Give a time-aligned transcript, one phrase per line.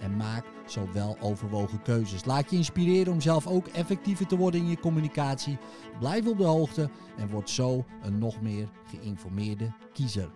[0.00, 2.24] en maak zo wel overwogen keuzes.
[2.24, 5.58] Laat je inspireren om zelf ook effectiever te worden in je communicatie.
[5.98, 10.30] Blijf op de hoogte en word zo een nog meer geïnformeerde kiezer.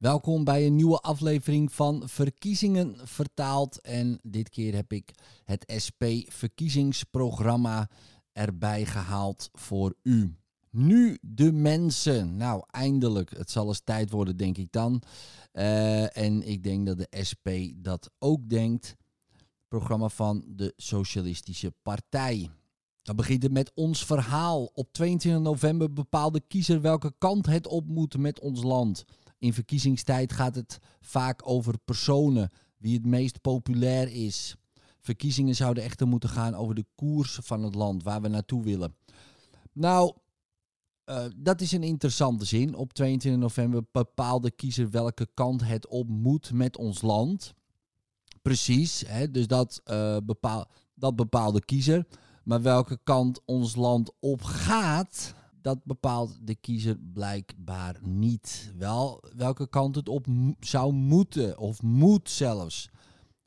[0.00, 3.80] Welkom bij een nieuwe aflevering van Verkiezingen vertaald.
[3.80, 5.10] En dit keer heb ik
[5.44, 7.88] het SP-verkiezingsprogramma
[8.32, 10.39] erbij gehaald voor u.
[10.70, 12.36] Nu de mensen.
[12.36, 13.36] Nou, eindelijk.
[13.36, 15.02] Het zal eens tijd worden, denk ik dan.
[15.52, 18.96] Uh, en ik denk dat de SP dat ook denkt.
[19.68, 22.50] Programma van de Socialistische Partij.
[23.02, 24.64] Dan begint het met ons verhaal.
[24.64, 29.04] Op 22 november bepaalt de kiezer welke kant het op moet met ons land.
[29.38, 34.54] In verkiezingstijd gaat het vaak over personen, wie het meest populair is.
[35.00, 38.96] Verkiezingen zouden echter moeten gaan over de koers van het land, waar we naartoe willen.
[39.72, 40.14] Nou,
[41.10, 42.74] uh, dat is een interessante zin.
[42.74, 47.54] Op 22 november bepaalt de kiezer welke kant het op moet met ons land.
[48.42, 49.30] Precies, hè?
[49.30, 52.06] dus dat, uh, bepaal, dat bepaalt de kiezer.
[52.44, 58.72] Maar welke kant ons land op gaat, dat bepaalt de kiezer blijkbaar niet.
[58.76, 60.26] Wel welke kant het op
[60.60, 62.90] zou moeten, of moet zelfs.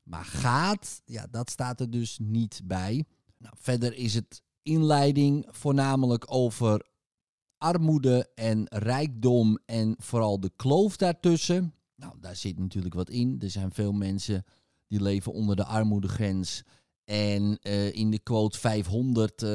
[0.03, 3.05] Maar gaat, ja, dat staat er dus niet bij.
[3.37, 6.91] Nou, verder is het inleiding voornamelijk over
[7.63, 11.73] armoede en rijkdom en vooral de kloof daartussen.
[11.95, 13.37] Nou, daar zit natuurlijk wat in.
[13.39, 14.45] Er zijn veel mensen
[14.87, 16.63] die leven onder de armoedegrens.
[17.05, 19.49] En uh, in de quote 500 uh,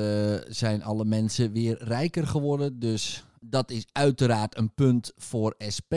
[0.48, 2.78] zijn alle mensen weer rijker geworden.
[2.78, 5.94] Dus dat is uiteraard een punt voor SP.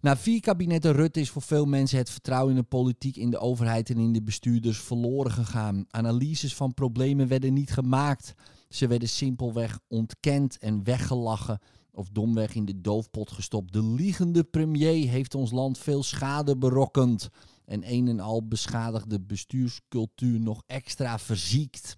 [0.00, 3.38] Na vier kabinetten Rutte is voor veel mensen het vertrouwen in de politiek, in de
[3.38, 5.84] overheid en in de bestuurders verloren gegaan.
[5.90, 8.34] Analyses van problemen werden niet gemaakt.
[8.72, 11.58] Ze werden simpelweg ontkend en weggelachen
[11.90, 13.72] of domweg in de doofpot gestopt.
[13.72, 17.28] De liegende premier heeft ons land veel schade berokkend
[17.64, 21.96] en een en al beschadigde bestuurscultuur nog extra verziekt.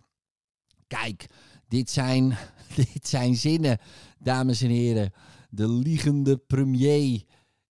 [0.86, 1.26] Kijk,
[1.68, 2.36] dit zijn,
[2.92, 3.78] dit zijn zinnen,
[4.18, 5.12] dames en heren.
[5.50, 7.22] De liegende premier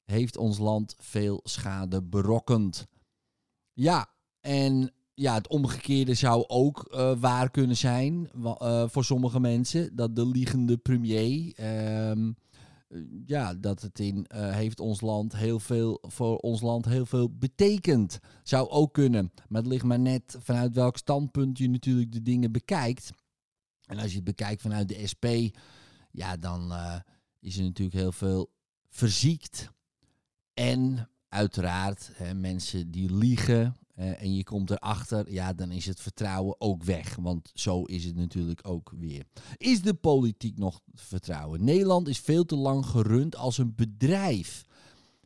[0.05, 2.87] heeft ons land veel schade berokkend.
[3.73, 4.11] Ja,
[4.41, 9.97] en ja, het omgekeerde zou ook uh, waar kunnen zijn uh, voor sommige mensen.
[9.97, 12.33] Dat de liegende premier, uh,
[13.27, 18.19] ja, dat het in heeft ons land heel veel, voor ons land heel veel betekent.
[18.43, 19.33] Zou ook kunnen.
[19.49, 23.13] Maar het ligt maar net vanuit welk standpunt je natuurlijk de dingen bekijkt.
[23.87, 25.27] En als je het bekijkt vanuit de SP,
[26.11, 26.73] ja, dan
[27.41, 28.51] is er natuurlijk heel veel
[28.89, 29.71] verziekt.
[30.55, 36.01] En uiteraard hè, mensen die liegen uh, en je komt erachter, ja, dan is het
[36.01, 37.17] vertrouwen ook weg.
[37.17, 39.27] Want zo is het natuurlijk ook weer.
[39.57, 41.65] Is de politiek nog vertrouwen?
[41.65, 44.65] Nederland is veel te lang gerund als een bedrijf.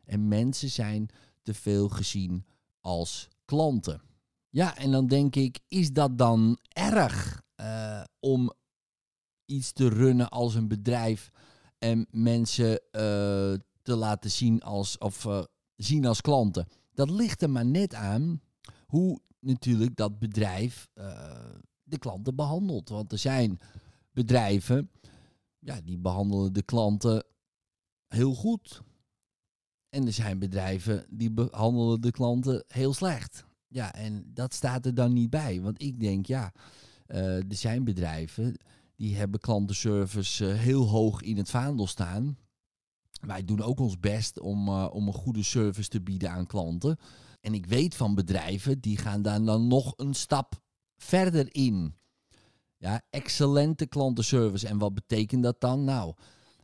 [0.05, 1.09] En mensen zijn
[1.43, 2.45] te veel gezien
[2.79, 4.01] als klanten.
[4.49, 8.53] Ja, en dan denk ik, is dat dan erg uh, om
[9.45, 11.31] iets te runnen als een bedrijf
[11.77, 12.79] en mensen uh,
[13.81, 15.27] te laten zien als, of,
[15.75, 16.67] zien als klanten?
[16.93, 18.41] Dat ligt er maar net aan
[18.89, 21.49] hoe natuurlijk dat bedrijf uh,
[21.83, 22.89] de klanten behandelt.
[22.89, 23.59] Want er zijn
[24.11, 24.91] bedrijven,
[25.59, 27.25] ja, die behandelen de klanten
[28.07, 28.81] heel goed.
[29.89, 33.45] En er zijn bedrijven die behandelen de klanten heel slecht.
[33.67, 35.61] Ja, en dat staat er dan niet bij.
[35.61, 36.53] Want ik denk, ja,
[37.07, 38.57] uh, er zijn bedrijven
[38.95, 42.37] die hebben klantenservice uh, heel hoog in het vaandel staan.
[43.21, 46.97] Wij doen ook ons best om, om een goede service te bieden aan klanten.
[47.41, 50.61] En ik weet van bedrijven die gaan daar dan nog een stap
[50.97, 51.95] verder in.
[52.77, 54.67] Ja, excellente klantenservice.
[54.67, 55.83] En wat betekent dat dan?
[55.83, 56.13] Nou,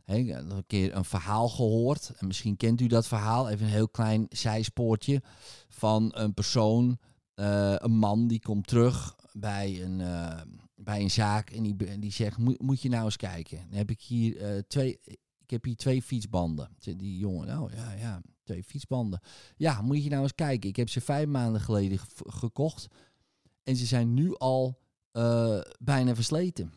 [0.06, 2.12] heb een keer een verhaal gehoord.
[2.16, 3.48] En misschien kent u dat verhaal.
[3.48, 5.22] Even een heel klein zijspoortje.
[5.68, 6.98] Van een persoon,
[7.34, 10.40] uh, een man, die komt terug bij een, uh,
[10.74, 11.50] bij een zaak.
[11.50, 13.66] En die, die zegt, moet, moet je nou eens kijken.
[13.68, 15.00] Dan heb ik hier uh, twee...
[15.46, 16.70] Ik heb hier twee fietsbanden.
[16.78, 19.20] Die jongen, nou ja, ja, twee fietsbanden.
[19.56, 20.68] Ja, moet je nou eens kijken.
[20.68, 22.86] Ik heb ze vijf maanden geleden gekocht.
[23.62, 24.78] En ze zijn nu al
[25.12, 26.72] uh, bijna versleten.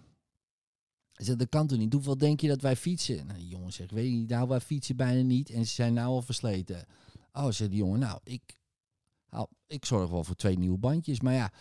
[1.12, 1.94] Zeg, dat kan toch niet?
[1.94, 3.26] Hoeveel denk je dat wij fietsen?
[3.26, 5.50] Nou, die jongen zegt, weet je niet, nou, wij fietsen bijna niet.
[5.50, 6.86] En ze zijn nou al versleten.
[7.34, 8.58] Oh, zegt die jongen, nou, ik,
[9.68, 11.22] ik zorg wel voor twee nieuwe bandjes.
[11.22, 11.52] Maar ja,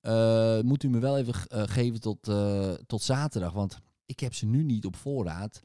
[0.00, 4.34] eh, moet u me wel even eh, geven tot, eh, tot zaterdag, want ik heb
[4.34, 5.60] ze nu niet op voorraad.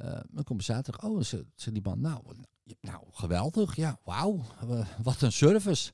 [0.00, 2.22] Uh, dan komt zaterdag, oh, ze, ze die man, nou,
[2.80, 4.40] nou geweldig, ja, wauw,
[5.02, 5.92] wat een service.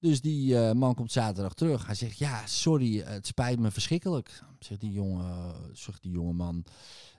[0.00, 1.86] Dus die man komt zaterdag terug.
[1.86, 4.42] Hij zegt, ja, sorry, het spijt me verschrikkelijk.
[4.58, 6.64] Zegt die jonge, zegt die jonge man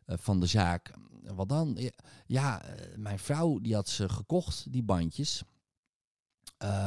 [0.06, 0.94] van de zaak.
[1.24, 1.78] Wat dan?
[2.26, 2.62] Ja,
[2.96, 5.44] mijn vrouw die had ze gekocht, die bandjes.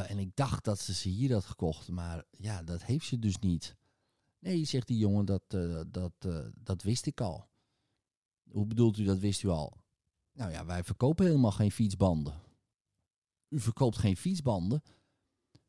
[0.07, 3.39] En ik dacht dat ze ze hier had gekocht, maar ja, dat heeft ze dus
[3.39, 3.77] niet.
[4.39, 5.43] Nee, zegt die jongen, dat,
[5.87, 6.13] dat,
[6.55, 7.51] dat wist ik al.
[8.53, 9.77] Hoe bedoelt u dat wist u al?
[10.33, 12.41] Nou ja, wij verkopen helemaal geen fietsbanden.
[13.49, 14.83] U verkoopt geen fietsbanden,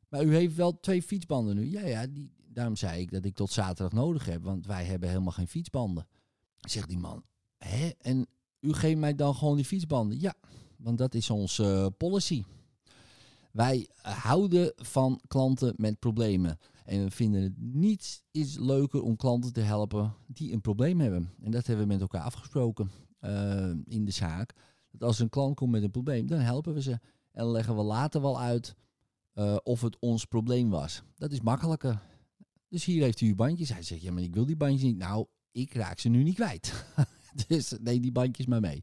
[0.10, 1.70] maar u heeft wel twee fietsbanden nu.
[1.70, 5.10] Ja, ja, die, daarom zei ik dat ik tot zaterdag nodig heb, want wij hebben
[5.10, 6.08] helemaal geen fietsbanden.
[6.60, 7.24] Zegt die man,
[7.58, 7.90] hè?
[8.02, 8.28] En
[8.60, 10.20] u geeft mij dan gewoon die fietsbanden?
[10.20, 10.36] Ja,
[10.78, 12.44] want dat is onze policy.
[13.54, 16.60] Wij houden van klanten met problemen.
[16.86, 21.30] En we vinden het niets is leuker om klanten te helpen die een probleem hebben.
[21.42, 22.92] En dat hebben we met elkaar afgesproken
[23.22, 24.54] uh, in de zaak.
[24.92, 27.00] Dat als een klant komt met een probleem, dan helpen we ze.
[27.32, 28.76] En leggen we later wel uit
[29.36, 31.04] uh, of het ons probleem was.
[31.16, 32.02] Dat is makkelijker.
[32.68, 33.70] Dus hier heeft u uw bandjes.
[33.70, 34.98] Hij zegt, ja, maar ik wil die bandjes niet.
[34.98, 36.86] Nou, ik raak ze nu niet kwijt.
[37.48, 38.82] dus neem die bandjes maar mee.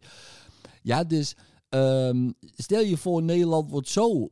[0.82, 1.36] Ja, dus
[1.68, 4.30] um, stel je voor, Nederland wordt zo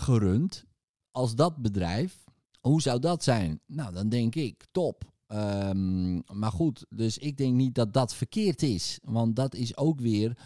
[0.00, 0.64] gerund
[1.10, 2.24] als dat bedrijf.
[2.60, 3.60] Hoe zou dat zijn?
[3.66, 5.12] Nou, dan denk ik top.
[5.26, 8.98] Um, maar goed, dus ik denk niet dat dat verkeerd is.
[9.02, 10.38] Want dat is ook weer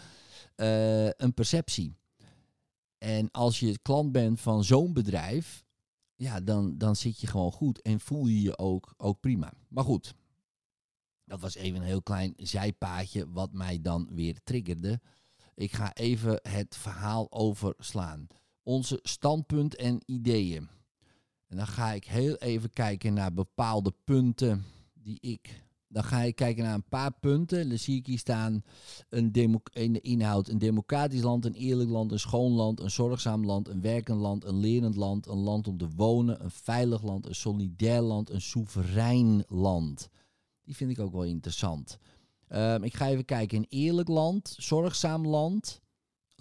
[0.57, 1.97] uh, een perceptie.
[2.99, 5.65] En als je klant bent van zo'n bedrijf,
[6.15, 9.53] ja, dan, dan zit je gewoon goed en voel je je ook, ook prima.
[9.69, 10.15] Maar goed,
[11.25, 15.01] dat was even een heel klein zijpaadje wat mij dan weer triggerde.
[15.55, 18.27] Ik ga even het verhaal overslaan
[18.63, 20.69] onze standpunt en ideeën.
[21.49, 24.65] En dan ga ik heel even kijken naar bepaalde punten
[24.95, 25.63] die ik.
[25.89, 27.69] Dan ga ik kijken naar een paar punten.
[27.69, 28.65] Dan zie ik hier staan
[29.09, 33.45] een in de inhoud een democratisch land, een eerlijk land, een schoon land, een zorgzaam
[33.45, 37.27] land, een werkend land, een lerend land, een land om te wonen, een veilig land,
[37.27, 40.09] een solidair land, een soeverein land.
[40.63, 41.99] Die vind ik ook wel interessant.
[42.49, 43.59] Um, ik ga even kijken.
[43.59, 45.82] Een eerlijk land, zorgzaam land,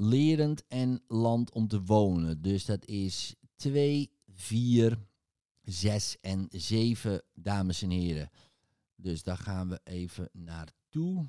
[0.02, 2.42] lerend en land om te wonen.
[2.42, 5.00] Dus dat is 2, 4,
[5.62, 8.30] 6 en 7, dames en heren.
[8.96, 11.28] Dus daar gaan we even naartoe.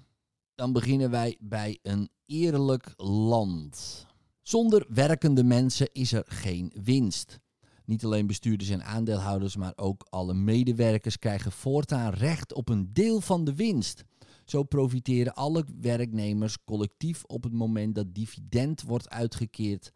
[0.55, 4.07] Dan beginnen wij bij een eerlijk land.
[4.43, 7.41] Zonder werkende mensen is er geen winst.
[7.85, 13.21] Niet alleen bestuurders en aandeelhouders, maar ook alle medewerkers krijgen voortaan recht op een deel
[13.21, 14.05] van de winst.
[14.53, 19.93] Zo profiteren alle werknemers collectief op het moment dat dividend wordt uitgekeerd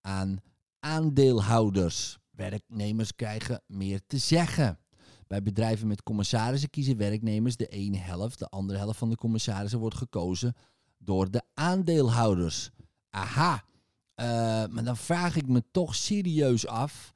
[0.00, 0.38] aan
[0.80, 2.18] aandeelhouders.
[2.30, 4.78] Werknemers krijgen meer te zeggen.
[5.26, 9.78] Bij bedrijven met commissarissen kiezen werknemers de ene helft, de andere helft van de commissarissen
[9.78, 10.54] wordt gekozen
[10.98, 12.70] door de aandeelhouders.
[13.10, 14.26] Aha, uh,
[14.66, 17.12] maar dan vraag ik me toch serieus af,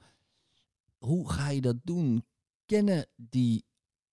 [0.99, 2.25] hoe ga je dat doen?
[2.67, 3.65] Kennen die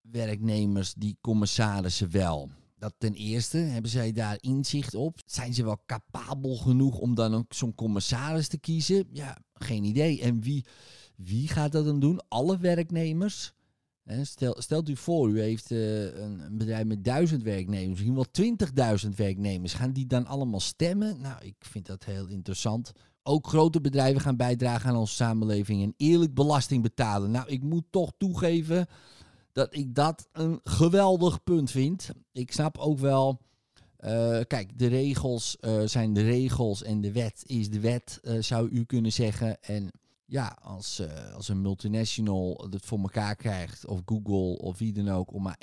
[0.02, 2.50] werknemers die commissarissen wel?
[2.80, 5.20] Dat ten eerste, hebben zij daar inzicht op?
[5.26, 9.08] Zijn ze wel capabel genoeg om dan zo'n commissaris te kiezen?
[9.12, 10.22] Ja, geen idee.
[10.22, 10.66] En wie,
[11.16, 12.22] wie gaat dat dan doen?
[12.28, 13.54] Alle werknemers?
[14.22, 18.32] Stel, stelt u voor, u heeft uh, een, een, bedrijf met duizend werknemers, misschien wel
[18.32, 19.74] twintigduizend werknemers.
[19.74, 21.22] Gaan die dan allemaal stemmen?
[21.22, 22.92] Nou, ik vind dat heel interessant.
[23.24, 27.32] Ook grote bedrijven gaan bijdragen aan onze samenleving en eerlijk belasting betalen.
[27.32, 28.88] Nou, ik moet toch toegeven
[29.60, 32.10] dat ik dat een geweldig punt vind.
[32.32, 33.42] Ik snap ook wel.
[34.00, 38.42] Uh, kijk, de regels uh, zijn de regels en de wet is de wet, uh,
[38.42, 39.64] zou u kunnen zeggen.
[39.64, 39.92] En
[40.26, 41.02] ja, als,
[41.34, 45.60] als een multinational het voor elkaar krijgt, of Google of wie dan ook, om maar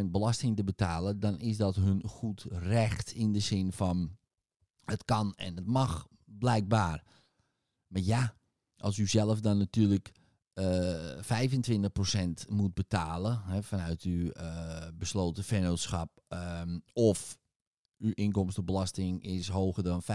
[0.00, 4.16] 1% belasting te betalen, dan is dat hun goed recht in de zin van
[4.84, 7.04] het kan en het mag, blijkbaar.
[7.86, 8.34] Maar ja,
[8.76, 10.12] als u zelf dan natuurlijk
[10.58, 16.10] 25% moet betalen hè, vanuit uw uh, besloten vennootschap.
[16.28, 17.38] Um, of
[17.98, 20.06] uw inkomstenbelasting is hoger dan 50%.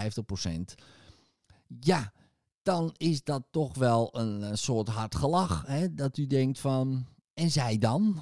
[1.80, 2.14] Ja,
[2.62, 5.64] dan is dat toch wel een, een soort hard gelach.
[5.68, 8.22] Hè, dat u denkt van, en zij dan?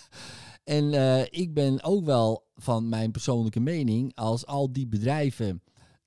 [0.64, 5.62] en uh, ik ben ook wel van mijn persoonlijke mening, als al die bedrijven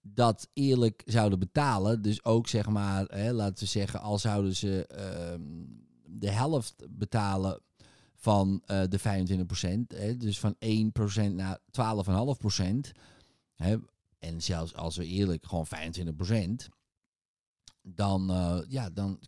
[0.07, 2.01] dat eerlijk zouden betalen.
[2.01, 5.45] Dus ook zeg maar, hè, laten we zeggen, al zouden ze uh,
[6.05, 7.61] de helft betalen
[8.15, 10.55] van uh, de 25%, hè, dus van
[11.29, 12.65] 1% naar 12,5%.
[13.55, 13.77] Hè,
[14.19, 16.69] en zelfs als we eerlijk gewoon 25%,
[17.81, 19.19] dan, uh, ja, dan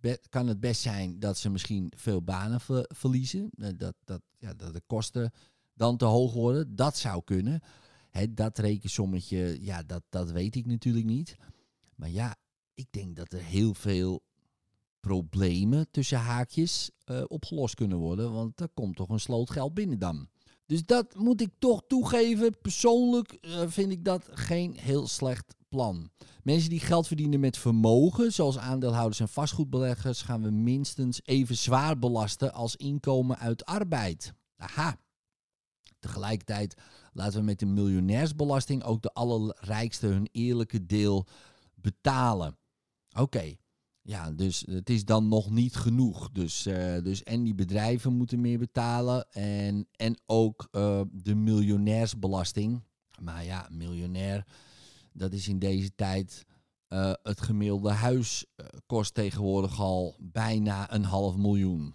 [0.00, 3.50] het kan het best zijn dat ze misschien veel banen verliezen.
[3.76, 5.32] dat, dat, ja, dat de kosten
[5.74, 6.76] dan te hoog worden.
[6.76, 7.60] Dat zou kunnen.
[8.10, 11.36] Hè, dat rekensommetje, ja, dat, dat weet ik natuurlijk niet.
[11.94, 12.36] Maar ja,
[12.74, 14.22] ik denk dat er heel veel
[15.00, 18.32] problemen tussen haakjes uh, opgelost kunnen worden.
[18.32, 20.28] Want er komt toch een sloot geld binnen dan.
[20.66, 22.58] Dus dat moet ik toch toegeven.
[22.60, 26.10] Persoonlijk uh, vind ik dat geen heel slecht plan.
[26.42, 31.98] Mensen die geld verdienen met vermogen, zoals aandeelhouders en vastgoedbeleggers, gaan we minstens even zwaar
[31.98, 34.32] belasten als inkomen uit arbeid.
[34.56, 34.98] Aha.
[35.98, 36.74] Tegelijkertijd
[37.18, 41.26] laten we met de miljonairsbelasting ook de allerrijkste hun eerlijke deel
[41.74, 42.58] betalen.
[43.16, 43.56] Oké,
[44.02, 46.30] ja, dus het is dan nog niet genoeg.
[46.30, 52.82] Dus, uh, dus en die bedrijven moeten meer betalen en, en ook uh, de miljonairsbelasting.
[53.20, 54.46] Maar ja, miljonair,
[55.12, 56.44] dat is in deze tijd
[56.88, 58.44] uh, het gemiddelde huis
[58.86, 61.94] kost tegenwoordig al bijna een half miljoen.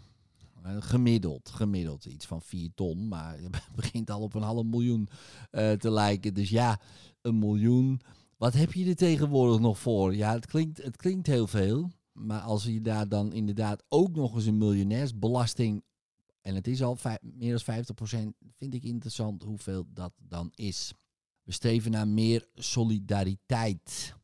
[0.64, 5.10] Gemiddeld, gemiddeld iets van 4 ton, maar het begint al op een half miljoen
[5.52, 6.34] te lijken.
[6.34, 6.80] Dus ja,
[7.22, 8.02] een miljoen.
[8.38, 10.16] Wat heb je er tegenwoordig nog voor?
[10.16, 11.92] Ja, het klinkt, het klinkt heel veel.
[12.14, 15.84] Maar als je daar dan inderdaad ook nog eens een miljonairsbelasting.
[16.42, 20.94] En het is al meer dan 50%, vind ik interessant hoeveel dat dan is.
[21.44, 24.16] We streven naar meer solidariteit.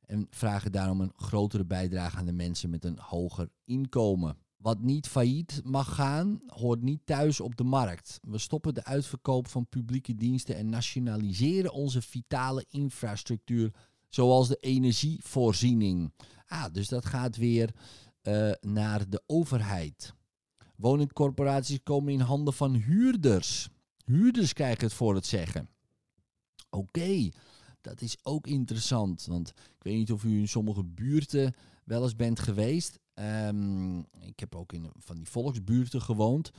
[0.00, 4.36] En vragen daarom een grotere bijdrage aan de mensen met een hoger inkomen.
[4.58, 8.18] Wat niet failliet mag gaan, hoort niet thuis op de markt.
[8.22, 13.72] We stoppen de uitverkoop van publieke diensten en nationaliseren onze vitale infrastructuur,
[14.08, 16.12] zoals de energievoorziening.
[16.46, 17.74] Ah, dus dat gaat weer
[18.22, 20.14] uh, naar de overheid.
[20.76, 23.68] Woningcorporaties komen in handen van huurders.
[24.04, 25.68] Huurders krijgen het voor het zeggen.
[26.70, 27.28] Oké,
[27.80, 29.26] dat is ook interessant.
[29.26, 32.98] Want ik weet niet of u in sommige buurten wel eens bent geweest.
[33.20, 36.50] Um, ik heb ook in van die volksbuurten gewoond.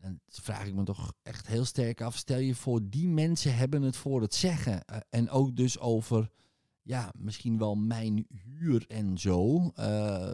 [0.00, 2.16] En vraag ik me toch echt heel sterk af.
[2.16, 4.82] Stel je voor, die mensen hebben het voor het zeggen.
[4.90, 6.30] Uh, en ook dus over
[6.82, 9.70] ja, misschien wel mijn huur en zo.
[9.78, 10.26] Uh,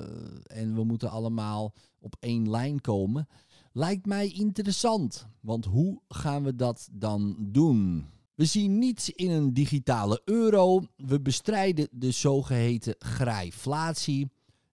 [0.42, 3.28] en we moeten allemaal op één lijn komen.
[3.72, 5.26] Lijkt mij interessant.
[5.40, 8.06] Want hoe gaan we dat dan doen?
[8.34, 10.82] We zien niets in een digitale euro.
[10.96, 14.30] We bestrijden de zogeheten grijflatie.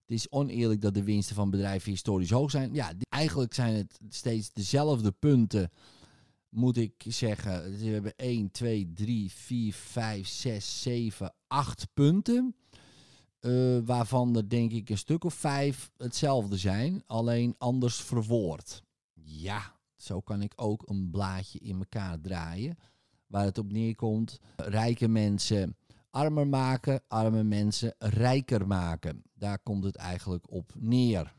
[0.07, 2.73] Het is oneerlijk dat de winsten van bedrijven historisch hoog zijn.
[2.73, 5.71] Ja, eigenlijk zijn het steeds dezelfde punten
[6.49, 12.55] moet ik zeggen, we hebben 1, 2, 3, 4, 5, 6, 7, 8 punten.
[13.41, 18.83] Uh, waarvan er denk ik een stuk of vijf hetzelfde zijn, alleen anders verwoord.
[19.13, 22.77] Ja, zo kan ik ook een blaadje in elkaar draaien.
[23.27, 25.75] Waar het op neerkomt, rijke mensen
[26.09, 29.23] armer maken, arme mensen rijker maken.
[29.33, 31.33] Daar komt het eigenlijk op neer.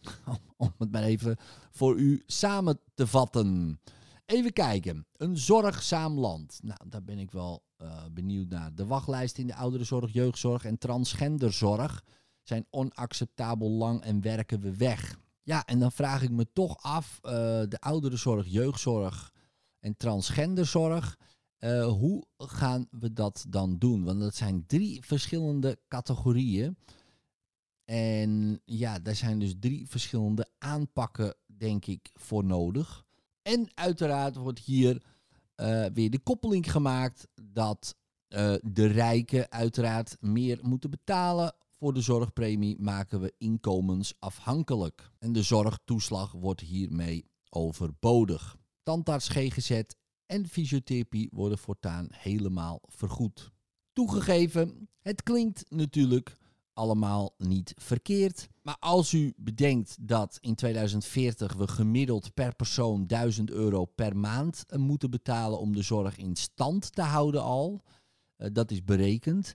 [0.56, 1.36] Om het maar even
[1.70, 3.80] voor u samen te vatten.
[4.26, 5.06] Even kijken.
[5.16, 6.58] Een zorgzaam land.
[6.62, 8.74] Nou, daar ben ik wel uh, benieuwd naar.
[8.74, 12.04] De wachtlijsten in de ouderenzorg, jeugdzorg en transgenderzorg
[12.42, 15.18] zijn onacceptabel lang en werken we weg.
[15.42, 17.30] Ja, en dan vraag ik me toch af, uh,
[17.68, 19.32] de ouderenzorg, jeugdzorg
[19.80, 21.18] en transgenderzorg,
[21.60, 24.04] uh, hoe gaan we dat dan doen?
[24.04, 26.76] Want dat zijn drie verschillende categorieën.
[27.84, 33.04] En ja, daar zijn dus drie verschillende aanpakken, denk ik, voor nodig.
[33.42, 35.02] En uiteraard wordt hier
[35.56, 37.94] uh, weer de koppeling gemaakt dat
[38.28, 41.54] uh, de rijken uiteraard meer moeten betalen.
[41.78, 45.10] Voor de zorgpremie maken we inkomensafhankelijk.
[45.18, 48.56] En de zorgtoeslag wordt hiermee overbodig.
[48.82, 49.82] Tandarts, GGZ
[50.30, 53.50] en fysiotherapie worden voortaan helemaal vergoed.
[53.92, 56.36] Toegegeven, het klinkt natuurlijk
[56.72, 58.48] allemaal niet verkeerd.
[58.62, 64.64] Maar als u bedenkt dat in 2040 we gemiddeld per persoon 1000 euro per maand
[64.66, 67.82] eh, moeten betalen om de zorg in stand te houden al,
[68.36, 69.54] uh, dat is berekend.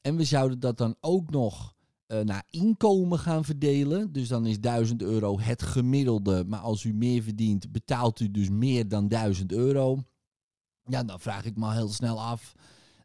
[0.00, 1.74] En we zouden dat dan ook nog
[2.18, 4.12] naar inkomen gaan verdelen.
[4.12, 6.44] Dus dan is 1000 euro het gemiddelde.
[6.44, 10.04] Maar als u meer verdient, betaalt u dus meer dan 1000 euro.
[10.84, 12.54] Ja, dan vraag ik me heel snel af.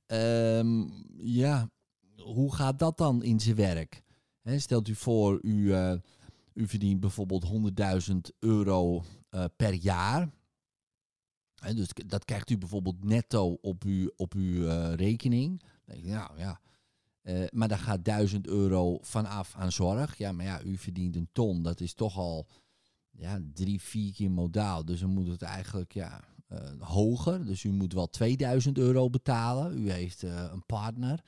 [0.07, 1.69] Um, ja,
[2.15, 4.03] hoe gaat dat dan in zijn werk?
[4.43, 5.93] stelt u voor, u, uh,
[6.53, 7.45] u verdient bijvoorbeeld
[8.09, 10.29] 100.000 euro uh, per jaar.
[11.55, 15.61] He, dus dat krijgt u bijvoorbeeld netto op uw, op uw rekening.
[15.85, 16.61] Nou ja,
[17.49, 20.17] maar daar gaat 1000 euro vanaf aan zorg.
[20.17, 21.61] Ja, maar ja, u verdient een ton.
[21.61, 22.47] Dat is toch al
[23.11, 24.85] ja, drie, vier keer modaal.
[24.85, 26.23] Dus dan moet het eigenlijk, ja,
[26.79, 27.45] hoger.
[27.45, 29.77] Dus u moet wel 2000 euro betalen.
[29.77, 31.23] U heeft een partner.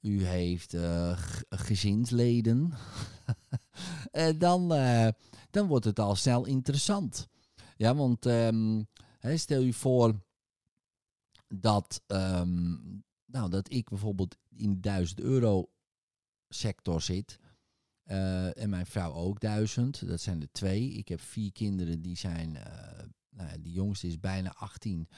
[0.00, 0.76] U heeft
[1.48, 2.72] gezinsleden.
[4.38, 4.68] dan,
[5.50, 7.28] dan wordt het al snel interessant.
[7.76, 8.82] Ja, want ehm,
[9.34, 10.14] stel je voor
[11.48, 12.76] dat, ehm,
[13.34, 15.70] nou, dat ik bijvoorbeeld in de 1000 euro
[16.48, 17.38] sector zit.
[18.06, 20.06] Uh, en mijn vrouw ook 1000.
[20.08, 20.90] Dat zijn er twee.
[20.90, 22.54] Ik heb vier kinderen die zijn.
[22.54, 22.62] Uh,
[23.30, 25.08] nou ja, die jongste is bijna 18.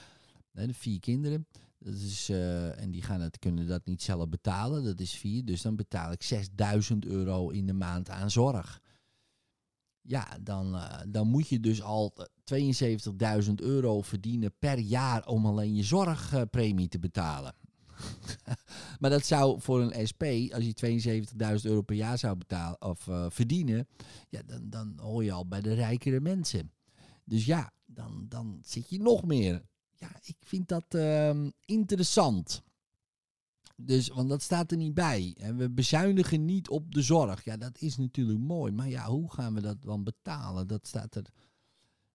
[0.52, 1.46] Nee, de vier kinderen.
[1.78, 4.85] Dat is, uh, en die gaan het, kunnen dat niet zelf betalen.
[4.85, 5.44] Dat is vier.
[5.44, 8.80] Dus dan betaal ik 6000 euro in de maand aan zorg.
[10.00, 12.14] Ja, dan, dan moet je dus al
[12.54, 17.54] 72.000 euro verdienen per jaar om alleen je zorgpremie te betalen.
[19.00, 20.23] maar dat zou voor een SP,
[20.53, 21.26] als je
[21.61, 23.88] 72.000 euro per jaar zou betalen of uh, verdienen,
[24.29, 26.71] ja, dan, dan hoor je al bij de rijkere mensen.
[27.25, 29.62] Dus ja, dan, dan zit je nog meer.
[29.93, 32.62] Ja, ik vind dat uh, interessant.
[33.76, 35.35] Dus, want dat staat er niet bij.
[35.38, 37.45] En we bezuinigen niet op de zorg.
[37.45, 38.73] Ja, dat is natuurlijk mooi.
[38.73, 40.67] Maar ja, hoe gaan we dat dan betalen?
[40.67, 41.25] Dat staat er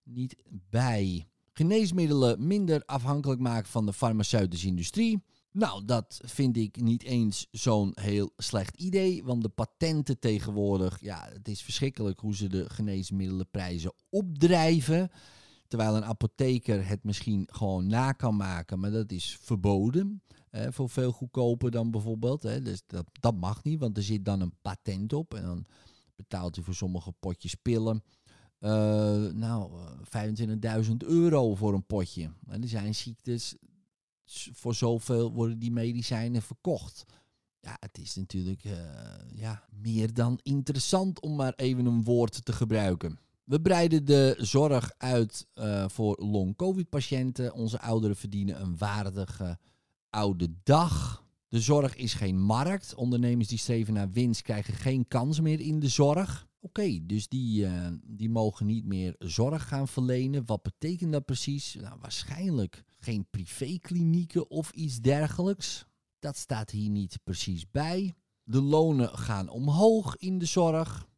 [0.03, 0.35] niet
[0.69, 1.27] bij.
[1.53, 5.23] Geneesmiddelen minder afhankelijk maken van de farmaceutische industrie.
[5.53, 9.23] Nou, dat vind ik niet eens zo'n heel slecht idee.
[9.23, 15.11] Want de patenten tegenwoordig, ja, het is verschrikkelijk hoe ze de geneesmiddelenprijzen opdrijven.
[15.67, 20.21] Terwijl een apotheker het misschien gewoon na kan maken, maar dat is verboden.
[20.49, 22.43] Hè, voor veel goedkoper dan bijvoorbeeld.
[22.43, 22.61] Hè.
[22.61, 25.33] Dus dat, dat mag niet, want er zit dan een patent op.
[25.33, 25.65] En dan
[26.15, 28.03] betaalt u voor sommige potjes pillen.
[28.59, 29.71] Uh, nou,
[30.85, 32.31] 25.000 euro voor een potje.
[32.47, 33.55] En er zijn ziektes,
[34.53, 37.05] voor zoveel worden die medicijnen verkocht.
[37.59, 38.73] Ja, het is natuurlijk uh,
[39.33, 43.19] ja, meer dan interessant om maar even een woord te gebruiken.
[43.43, 47.53] We breiden de zorg uit uh, voor long-covid-patiënten.
[47.53, 49.57] Onze ouderen verdienen een waardige
[50.09, 51.25] oude dag.
[51.47, 52.95] De zorg is geen markt.
[52.95, 56.47] Ondernemers die streven naar winst krijgen geen kans meer in de zorg.
[56.59, 60.45] Oké, dus die, uh, die mogen niet meer zorg gaan verlenen.
[60.45, 61.77] Wat betekent dat precies?
[61.81, 65.85] Nou, waarschijnlijk geen privéklinieken of iets dergelijks.
[66.19, 68.13] Dat staat hier niet precies bij.
[68.43, 71.09] De lonen gaan omhoog in de zorg.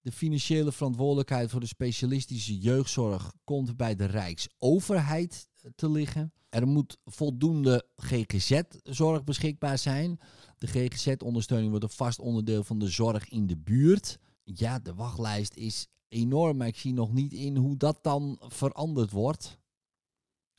[0.00, 6.32] De financiële verantwoordelijkheid voor de specialistische jeugdzorg komt bij de Rijksoverheid te liggen.
[6.48, 10.18] Er moet voldoende GGZ-zorg beschikbaar zijn.
[10.58, 14.18] De GGZ-ondersteuning wordt een vast onderdeel van de zorg in de buurt.
[14.42, 19.10] Ja, de wachtlijst is enorm, maar ik zie nog niet in hoe dat dan veranderd
[19.10, 19.58] wordt.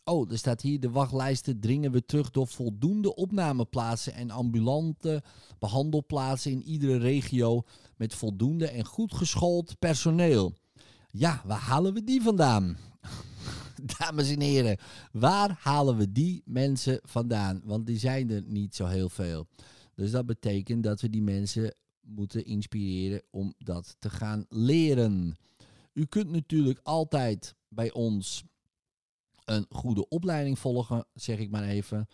[0.10, 5.24] Oh, er staat hier de wachtlijsten dringen we terug door voldoende opnameplaatsen en ambulante
[5.60, 7.64] behandelplaatsen in iedere regio
[7.96, 10.54] met voldoende en goed geschoold personeel.
[11.08, 12.78] Ja, waar halen we die vandaan?
[13.98, 14.78] Dames en heren,
[15.12, 17.62] waar halen we die mensen vandaan?
[17.64, 19.48] Want die zijn er niet zo heel veel.
[19.96, 25.38] Dus dat betekent dat we die mensen moeten inspireren om dat te gaan leren.
[25.94, 28.44] U kunt natuurlijk altijd bij ons
[29.50, 32.08] een goede opleiding volgen, zeg ik maar even.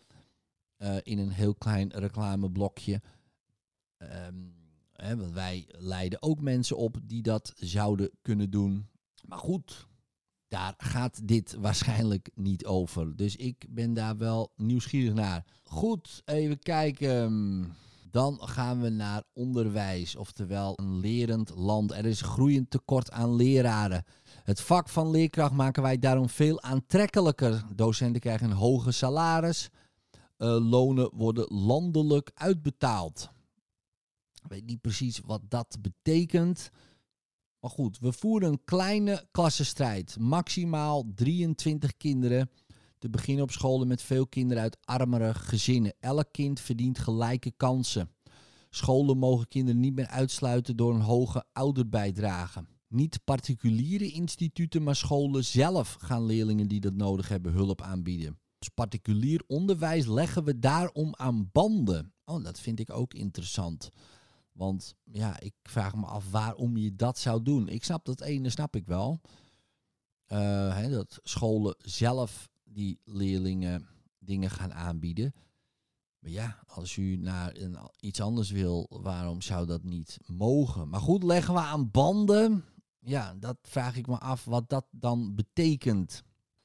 [0.78, 3.02] Uh, in een heel klein reclameblokje.
[3.98, 4.56] Um,
[4.94, 8.88] hè, want wij leiden ook mensen op die dat zouden kunnen doen.
[9.26, 9.88] Maar goed,
[10.48, 13.16] daar gaat dit waarschijnlijk niet over.
[13.16, 15.46] Dus ik ben daar wel nieuwsgierig naar.
[15.64, 17.76] Goed, even kijken.
[18.12, 21.92] Dan gaan we naar onderwijs, oftewel een lerend land.
[21.92, 24.06] Er is groeiend tekort aan leraren.
[24.44, 27.64] Het vak van leerkracht maken wij daarom veel aantrekkelijker.
[27.76, 29.70] Docenten krijgen een hoger salaris.
[30.38, 33.30] Uh, lonen worden landelijk uitbetaald.
[34.44, 36.70] Ik weet niet precies wat dat betekent.
[37.60, 40.20] Maar goed, we voeren een kleine klassenstrijd.
[40.20, 42.50] Maximaal 23 kinderen
[42.98, 45.94] te beginnen op scholen met veel kinderen uit armere gezinnen.
[46.00, 48.10] Elk kind verdient gelijke kansen.
[48.70, 52.64] Scholen mogen kinderen niet meer uitsluiten door een hoge ouderbijdrage.
[52.94, 58.40] Niet particuliere instituten, maar scholen zelf gaan leerlingen die dat nodig hebben hulp aanbieden.
[58.58, 62.14] Dus particulier onderwijs leggen we daarom aan banden.
[62.26, 63.92] Oh, dat vind ik ook interessant.
[64.52, 67.68] Want ja, ik vraag me af waarom je dat zou doen.
[67.68, 69.22] Ik snap dat ene, snap ik wel.
[70.28, 73.88] Uh, dat scholen zelf die leerlingen
[74.20, 75.34] dingen gaan aanbieden.
[76.20, 77.58] Maar ja, als u naar
[78.00, 80.90] iets anders wil, waarom zou dat niet mogen?
[80.90, 82.64] Maar goed, leggen we aan banden.
[83.06, 86.24] Ja, dat vraag ik me af wat dat dan betekent.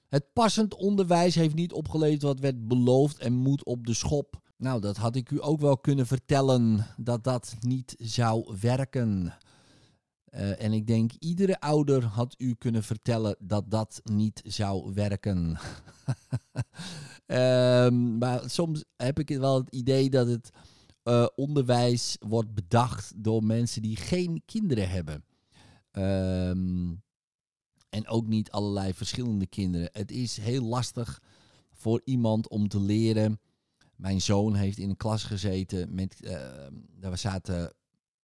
[0.09, 4.40] Het passend onderwijs heeft niet opgeleverd wat werd beloofd en moet op de schop.
[4.57, 9.35] Nou, dat had ik u ook wel kunnen vertellen dat dat niet zou werken.
[10.35, 15.59] Uh, en ik denk, iedere ouder had u kunnen vertellen dat dat niet zou werken.
[17.27, 20.51] um, maar soms heb ik wel het idee dat het
[21.05, 25.24] uh, onderwijs wordt bedacht door mensen die geen kinderen hebben.
[25.99, 27.03] Um,
[27.89, 29.89] en ook niet allerlei verschillende kinderen.
[29.93, 31.23] Het is heel lastig
[31.73, 33.41] voor iemand om te leren.
[33.97, 36.67] Mijn zoon heeft in een klas gezeten met, uh,
[37.01, 37.73] daar zaten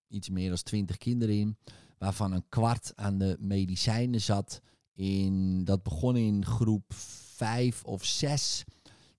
[0.08, 1.56] iets meer dan twintig kinderen in,
[1.98, 4.60] waarvan een kwart aan de medicijnen zat.
[4.92, 6.92] In, dat begon in groep
[7.34, 8.64] vijf of zes.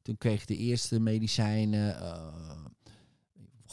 [0.02, 2.65] Toen kreeg de eerste medicijnen, uh,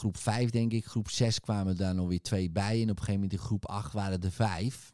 [0.03, 2.83] groep vijf denk ik, groep zes kwamen daar nog weer twee bij.
[2.83, 4.93] En op een gegeven moment in groep acht waren er vijf.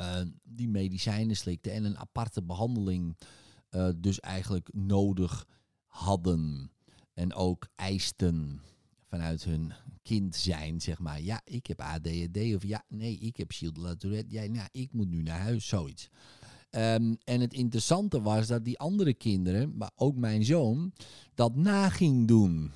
[0.00, 3.16] Uh, die medicijnen slikten en een aparte behandeling
[3.70, 5.46] uh, dus eigenlijk nodig
[5.86, 6.70] hadden.
[7.14, 8.60] En ook eisten
[9.08, 11.20] vanuit hun kind zijn, zeg maar.
[11.20, 15.22] Ja, ik heb ADHD of ja, nee, ik heb de Ja, nou, ik moet nu
[15.22, 16.08] naar huis, zoiets.
[16.70, 20.92] Um, en het interessante was dat die andere kinderen, maar ook mijn zoon,
[21.34, 22.72] dat na ging doen.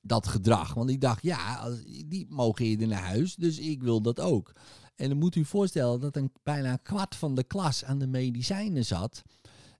[0.00, 0.74] Dat gedrag.
[0.74, 1.70] Want ik dacht, ja,
[2.06, 4.52] die mogen eerder naar huis, dus ik wil dat ook.
[4.96, 8.84] En dan moet u voorstellen dat een bijna kwart van de klas aan de medicijnen
[8.84, 9.22] zat.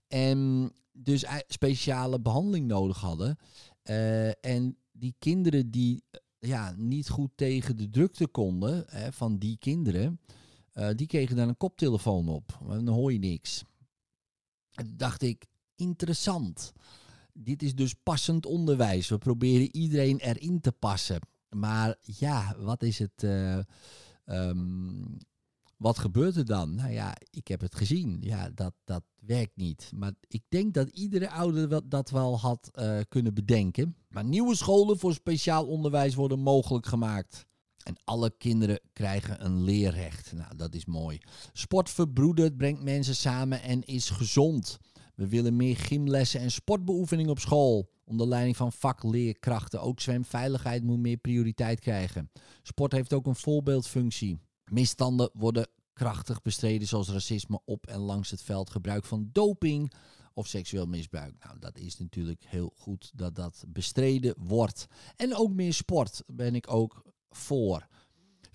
[0.09, 3.39] En dus speciale behandeling nodig hadden.
[3.85, 6.05] Uh, en die kinderen die
[6.39, 10.21] ja, niet goed tegen de drukte konden hè, van die kinderen,
[10.75, 12.59] uh, die kregen dan een koptelefoon op.
[12.67, 13.65] Dan hoor je niks.
[14.75, 16.73] En dacht ik, interessant.
[17.43, 19.09] Dit is dus passend onderwijs.
[19.09, 21.21] We proberen iedereen erin te passen.
[21.49, 23.23] Maar ja, wat is het?
[23.23, 23.59] Uh,
[24.27, 25.19] um,
[25.77, 26.75] wat gebeurt er dan?
[26.75, 28.19] Nou ja, ik heb het gezien.
[28.21, 29.91] Ja, dat, dat werkt niet.
[29.95, 33.97] Maar ik denk dat iedere ouder dat wel had uh, kunnen bedenken.
[34.09, 37.47] Maar nieuwe scholen voor speciaal onderwijs worden mogelijk gemaakt.
[37.83, 40.33] En alle kinderen krijgen een leerrecht.
[40.33, 41.19] Nou, dat is mooi.
[41.53, 44.79] Sport verbroedert, brengt mensen samen en is gezond.
[45.21, 47.91] We willen meer gymlessen en sportbeoefening op school.
[48.05, 49.81] Onder leiding van vakleerkrachten.
[49.81, 52.31] Ook zwemveiligheid moet meer prioriteit krijgen.
[52.63, 54.39] Sport heeft ook een voorbeeldfunctie.
[54.65, 59.93] Misstanden worden krachtig bestreden, zoals racisme op en langs het veld, gebruik van doping
[60.35, 61.35] of seksueel misbruik.
[61.45, 64.87] Nou, dat is natuurlijk heel goed dat dat bestreden wordt.
[65.17, 67.87] En ook meer sport ben ik ook voor.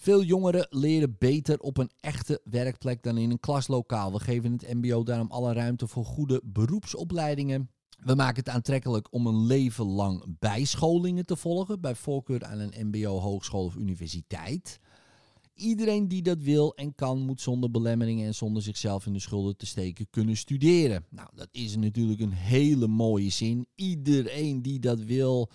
[0.05, 4.11] Veel jongeren leren beter op een echte werkplek dan in een klaslokaal.
[4.11, 7.69] We geven het MBO daarom alle ruimte voor goede beroepsopleidingen.
[8.03, 12.87] We maken het aantrekkelijk om een leven lang bijscholingen te volgen, bij voorkeur aan een
[12.87, 14.79] MBO, hogeschool of universiteit.
[15.53, 19.57] Iedereen die dat wil en kan, moet zonder belemmeringen en zonder zichzelf in de schulden
[19.57, 21.05] te steken kunnen studeren.
[21.09, 23.67] Nou, dat is natuurlijk een hele mooie zin.
[23.75, 25.49] Iedereen die dat wil,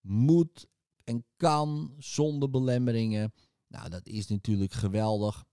[0.00, 0.66] moet
[1.04, 3.32] en kan zonder belemmeringen.
[3.68, 5.44] Nou, dat is natuurlijk geweldig.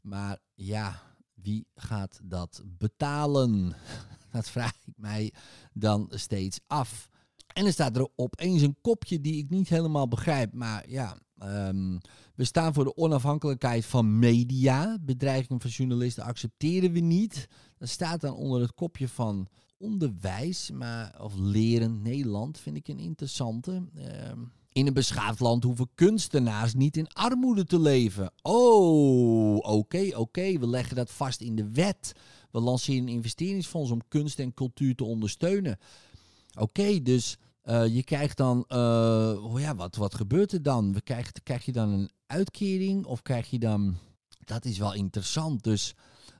[0.00, 1.02] Maar ja,
[1.34, 3.74] wie gaat dat betalen?
[4.32, 5.32] Dat vraag ik mij
[5.72, 7.08] dan steeds af.
[7.46, 10.52] En er staat er opeens een kopje die ik niet helemaal begrijp.
[10.52, 12.00] Maar ja, um,
[12.34, 14.98] we staan voor de onafhankelijkheid van media.
[15.00, 17.48] Bedreiging van journalisten accepteren we niet.
[17.78, 22.98] Dat staat dan onder het kopje van onderwijs, maar, of leren Nederland, vind ik een
[22.98, 23.72] interessante.
[24.30, 28.32] Um, in een beschaafd land hoeven kunstenaars niet in armoede te leven.
[28.42, 30.58] Oh, oké, oké.
[30.58, 32.12] We leggen dat vast in de wet.
[32.50, 35.78] We lanceren een investeringsfonds om kunst en cultuur te ondersteunen.
[36.58, 40.92] Oké, dus uh, je krijgt dan, uh, oh ja, wat, wat gebeurt er dan?
[40.92, 43.96] We krijg, krijg je dan een uitkering of krijg je dan,
[44.44, 45.62] dat is wel interessant.
[45.62, 45.94] Dus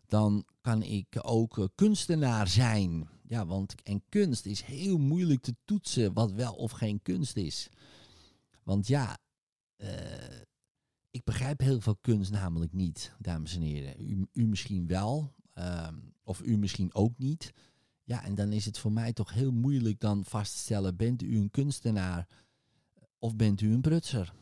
[0.06, 3.08] dan kan ik ook uh, kunstenaar zijn.
[3.26, 7.68] Ja, want en kunst is heel moeilijk te toetsen wat wel of geen kunst is.
[8.70, 9.18] Want ja,
[11.10, 14.10] ik begrijp heel veel kunst namelijk niet, dames en heren.
[14.10, 17.52] U, u misschien wel, ehm, of u misschien ook niet.
[18.04, 21.22] Ja, en dan is het voor mij toch heel moeilijk dan vast te stellen, bent
[21.22, 22.28] u een kunstenaar
[23.18, 24.34] of bent u een prutser?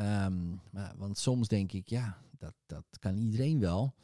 [0.00, 3.94] Um, maar, want soms denk ik, ja, dat, dat kan iedereen wel.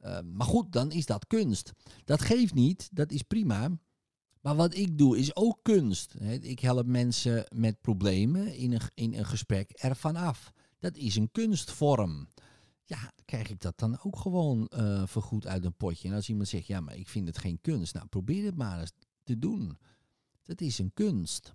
[0.00, 1.72] Uh, maar goed, dan is dat kunst.
[2.04, 3.70] Dat geeft niet, dat is prima.
[4.44, 6.14] Maar wat ik doe is ook kunst.
[6.40, 10.52] Ik help mensen met problemen in een, in een gesprek ervan af.
[10.78, 12.28] Dat is een kunstvorm
[12.84, 16.08] ja, krijg ik dat dan ook gewoon uh, vergoed uit een potje.
[16.08, 17.94] En als iemand zegt, ja, maar ik vind het geen kunst.
[17.94, 19.78] Nou, probeer het maar eens te doen.
[20.42, 21.54] Dat is een kunst.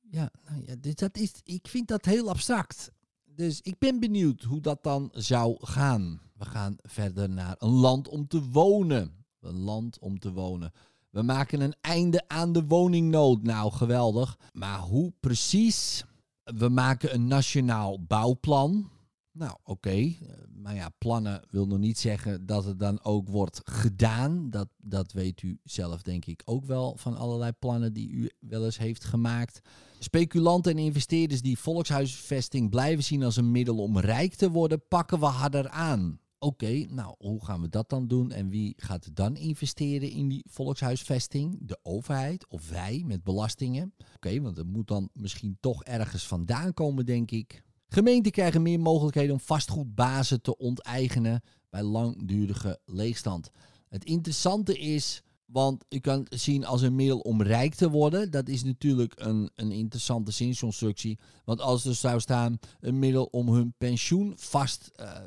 [0.00, 2.90] Ja, nou ja dat is, ik vind dat heel abstract.
[3.24, 6.20] Dus ik ben benieuwd hoe dat dan zou gaan.
[6.34, 9.24] We gaan verder naar een land om te wonen.
[9.40, 10.72] Een land om te wonen.
[11.10, 13.42] We maken een einde aan de woningnood.
[13.42, 14.38] Nou, geweldig.
[14.52, 16.04] Maar hoe precies?
[16.44, 18.90] We maken een nationaal bouwplan
[19.32, 20.14] Nou, oké.
[20.54, 24.50] Maar ja, plannen wil nog niet zeggen dat het dan ook wordt gedaan.
[24.50, 28.64] Dat, dat weet u zelf denk ik ook wel van allerlei plannen die u wel
[28.64, 29.60] eens heeft gemaakt.
[29.98, 35.20] Speculanten en investeerders die volkshuisvesting blijven zien als een middel om rijk te worden, pakken
[35.20, 36.20] we harder aan.
[36.42, 40.44] Oké, nou hoe gaan we dat dan doen en wie gaat dan investeren in die
[40.48, 41.58] volkshuisvesting?
[41.60, 43.94] De overheid of wij met belastingen?
[44.14, 47.62] Oké, want het moet dan misschien toch ergens vandaan komen, denk ik.
[47.88, 53.50] Gemeenten krijgen meer mogelijkheden om vastgoedbazen te onteigenen bij langdurige leegstand.
[53.88, 58.30] Het interessante is, want je kan zien als een middel om rijk te worden.
[58.30, 61.18] Dat is natuurlijk een, een interessante zinsconstructie.
[61.44, 65.18] Want als er zou staan een middel om hun pensioen vast uh,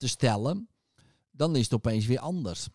[0.00, 0.68] te stellen,
[1.30, 2.68] dan is het opeens weer anders.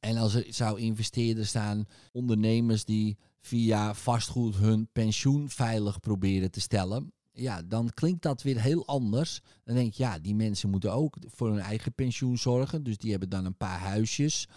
[0.00, 6.60] En als er zou investeerders staan, ondernemers die via vastgoed hun pensioen veilig proberen te
[6.60, 9.40] stellen, ja, dan klinkt dat weer heel anders.
[9.64, 12.82] Dan denk je, ja, die mensen moeten ook voor hun eigen pensioen zorgen.
[12.82, 14.48] Dus die hebben dan een paar huisjes.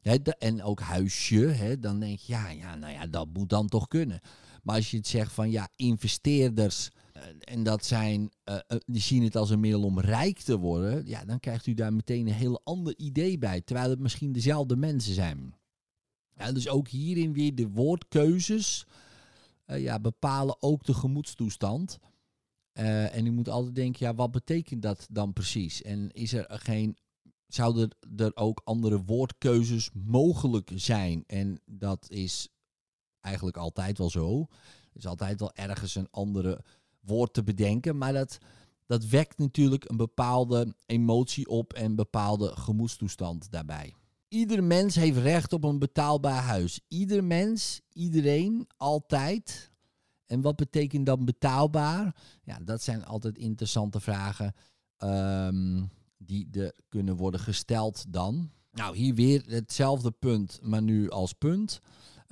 [0.00, 1.76] Hè, en ook huisje.
[1.80, 4.20] Dan denk je, ja, ja, nou ja, dat moet dan toch kunnen.
[4.62, 6.90] Maar als je het zegt van, ja, investeerders
[7.38, 8.56] en dat zijn, uh,
[8.86, 11.92] die zien het als een middel om rijk te worden, ja, dan krijgt u daar
[11.92, 15.54] meteen een heel ander idee bij, terwijl het misschien dezelfde mensen zijn.
[16.36, 18.86] Ja, dus ook hierin weer de woordkeuzes
[19.66, 21.98] uh, ja, bepalen ook de gemoedstoestand.
[22.72, 25.82] En u moet altijd denken, ja, wat betekent dat dan precies?
[25.82, 26.96] En is er geen,
[27.46, 31.24] zouden er ook andere woordkeuzes mogelijk zijn?
[31.26, 32.48] En dat is
[33.20, 34.46] eigenlijk altijd wel zo.
[34.92, 36.64] Er is altijd wel ergens een andere
[37.02, 37.98] woord te bedenken.
[37.98, 38.38] Maar dat,
[38.86, 43.94] dat wekt natuurlijk een bepaalde emotie op en een bepaalde gemoedstoestand daarbij.
[44.28, 46.80] Ieder mens heeft recht op een betaalbaar huis.
[46.88, 49.70] Ieder mens, iedereen, altijd.
[50.26, 52.16] En wat betekent dan betaalbaar?
[52.42, 54.54] Ja, dat zijn altijd interessante vragen
[54.98, 58.50] um, die er kunnen worden gesteld dan.
[58.72, 61.80] Nou, hier weer hetzelfde punt, maar nu als punt.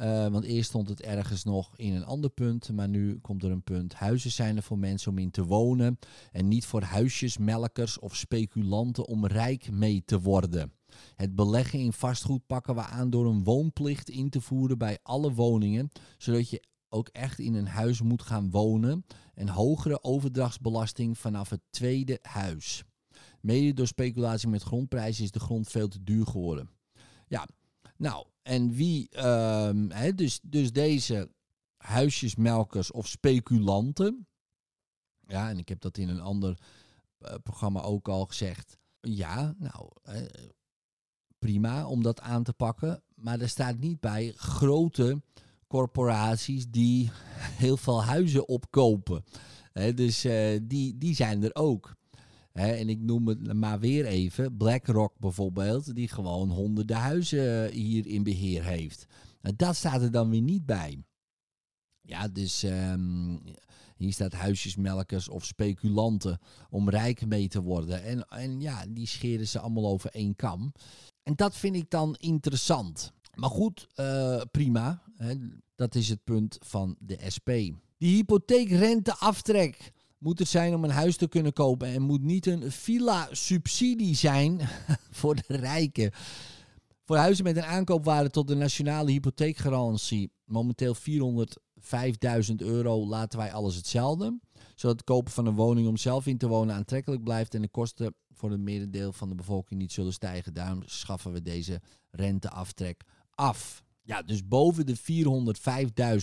[0.00, 3.50] Uh, want eerst stond het ergens nog in een ander punt, maar nu komt er
[3.50, 3.94] een punt.
[3.94, 5.98] Huizen zijn er voor mensen om in te wonen
[6.32, 10.72] en niet voor huisjesmelkers of speculanten om rijk mee te worden.
[11.16, 15.32] Het beleggen in vastgoed pakken we aan door een woonplicht in te voeren bij alle
[15.32, 21.50] woningen, zodat je ook echt in een huis moet gaan wonen en hogere overdrachtsbelasting vanaf
[21.50, 22.84] het tweede huis.
[23.40, 26.70] Mede door speculatie met grondprijzen is de grond veel te duur geworden.
[27.26, 27.48] Ja,
[27.96, 31.30] nou, en wie, um, dus, dus deze
[31.76, 34.26] huisjesmelkers of speculanten,
[35.26, 36.58] ja, en ik heb dat in een ander
[37.18, 38.78] uh, programma ook al gezegd.
[39.00, 39.92] Ja, nou,
[41.38, 45.22] prima om dat aan te pakken, maar er staat niet bij grote
[45.66, 47.10] corporaties die
[47.64, 49.24] heel veel huizen opkopen.
[49.72, 51.96] He, dus uh, die, die zijn er ook
[52.52, 58.22] en ik noem het maar weer even, BlackRock bijvoorbeeld, die gewoon honderden huizen hier in
[58.22, 59.06] beheer heeft.
[59.56, 61.02] Dat staat er dan weer niet bij.
[62.00, 63.40] Ja, dus um,
[63.96, 66.38] hier staat huisjesmelkers of speculanten
[66.70, 68.02] om rijk mee te worden.
[68.02, 70.72] En, en ja, die scheren ze allemaal over één kam.
[71.22, 73.12] En dat vind ik dan interessant.
[73.34, 75.02] Maar goed, uh, prima.
[75.16, 75.34] Hè,
[75.74, 77.48] dat is het punt van de SP.
[77.98, 82.72] Die hypotheekrenteaftrek moet het zijn om een huis te kunnen kopen en moet niet een
[82.72, 84.60] villa-subsidie zijn
[85.20, 86.10] voor de rijken.
[87.04, 93.76] Voor huizen met een aankoopwaarde tot de nationale hypotheekgarantie, momenteel 405.000 euro, laten wij alles
[93.76, 94.38] hetzelfde.
[94.74, 97.68] Zodat het kopen van een woning om zelf in te wonen aantrekkelijk blijft en de
[97.68, 100.54] kosten voor het merendeel van de bevolking niet zullen stijgen.
[100.54, 101.80] Daarom schaffen we deze
[102.10, 103.82] renteaftrek af.
[104.02, 104.96] Ja, dus boven de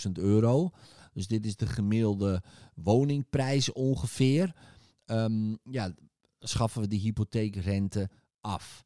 [0.05, 0.71] 405.000 euro
[1.17, 2.43] dus dit is de gemiddelde
[2.75, 4.55] woningprijs ongeveer.
[5.05, 5.93] Um, ja,
[6.39, 8.09] schaffen we de hypotheekrente
[8.41, 8.83] af.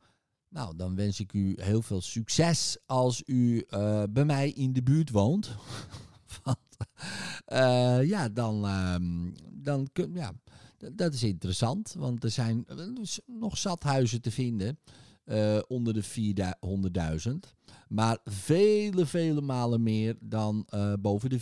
[0.50, 4.84] Nou, dan wens ik u heel veel succes als u uh, bij mij in de
[4.84, 5.56] buurt woont.
[6.44, 6.58] Want
[7.48, 10.34] uh, ja, dan, um, dan kun, ja,
[10.94, 11.96] dat is interessant.
[11.98, 12.66] Want er zijn
[13.26, 14.80] nog zat huizen te vinden
[15.26, 16.04] uh, onder de
[17.24, 17.32] 400.000.
[17.88, 21.42] Maar vele, vele malen meer dan uh, boven de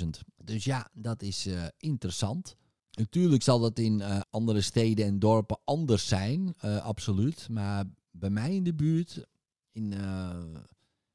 [0.00, 0.06] 405.000.
[0.44, 2.56] Dus ja, dat is uh, interessant.
[2.90, 7.48] Natuurlijk zal dat in andere steden en dorpen anders zijn, absoluut.
[7.48, 9.26] Maar bij mij in de buurt,
[9.72, 9.94] in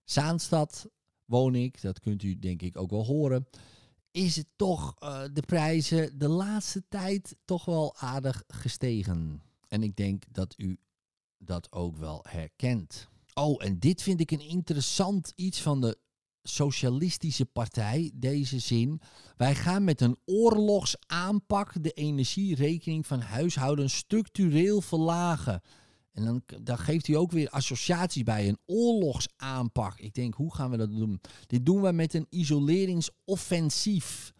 [0.04, 0.90] Zaanstad
[1.26, 3.48] woon ik, dat kunt u denk ik ook wel horen.
[4.12, 4.94] Is het toch
[5.34, 9.42] de prijzen de laatste tijd toch wel aardig gestegen.
[9.68, 10.80] En ik denk dat u
[11.38, 13.08] dat ook wel herkent.
[13.34, 15.98] Oh, en dit vind ik een interessant iets van de
[16.48, 19.02] socialistische partij, deze zin.
[19.38, 25.62] Wij gaan met een oorlogsaanpak de energierekening van huishoudens structureel verlagen.
[26.12, 30.00] En dan, dan geeft hij ook weer associaties bij een oorlogsaanpak.
[30.00, 31.22] Ik denk, hoe gaan we dat doen?
[31.48, 34.34] Dit doen we met een isoleringsoffensief.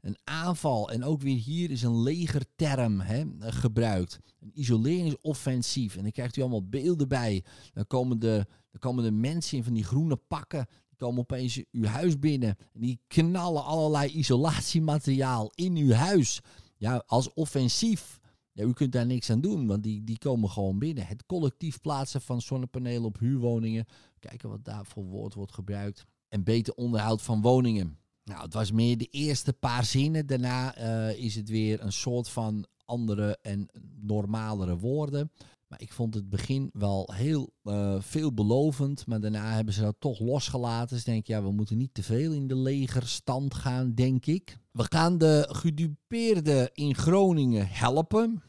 [0.00, 0.90] Een aanval.
[0.90, 4.18] En ook weer hier is een legerterm hè, gebruikt.
[4.40, 5.96] Een isoleringsoffensief.
[5.96, 7.44] En dan krijgt u allemaal beelden bij.
[7.72, 10.66] Dan komen de, dan komen de mensen in van die groene pakken.
[10.88, 12.56] Die komen opeens uw huis binnen.
[12.72, 16.40] En die knallen allerlei isolatiemateriaal in uw huis.
[16.76, 18.18] Ja, als offensief.
[18.52, 21.06] Ja, u kunt daar niks aan doen, want die, die komen gewoon binnen.
[21.06, 23.86] Het collectief plaatsen van zonnepanelen op huurwoningen.
[24.18, 26.04] Kijken wat daar voor woord wordt gebruikt.
[26.28, 27.98] En beter onderhoud van woningen.
[28.24, 30.26] Nou, het was meer de eerste paar zinnen.
[30.26, 33.68] Daarna uh, is het weer een soort van andere en
[34.00, 35.30] normalere woorden.
[35.70, 39.06] Maar ik vond het begin wel heel uh, veelbelovend.
[39.06, 40.96] Maar daarna hebben ze dat toch losgelaten.
[40.96, 44.58] Dus denk ik, ja, we moeten niet te veel in de legerstand gaan, denk ik.
[44.70, 48.42] We gaan de gedupeerden in Groningen helpen.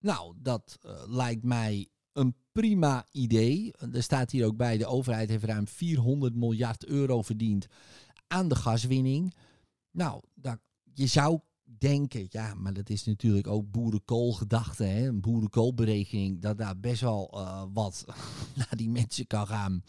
[0.00, 3.72] Nou, dat uh, lijkt mij een prima idee.
[3.92, 7.66] Er staat hier ook bij, de overheid heeft ruim 400 miljard euro verdiend
[8.28, 9.34] aan de gaswinning.
[9.90, 10.58] Nou, dat,
[10.94, 11.40] je zou
[11.78, 17.30] denken, ja, maar dat is natuurlijk ook boerenkoolgedachte, hè, een boerenkoolberekening, dat daar best wel
[17.34, 18.04] uh, wat
[18.56, 19.82] naar die mensen kan gaan